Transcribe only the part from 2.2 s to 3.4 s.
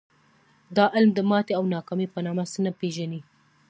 نامه څه نه پېژني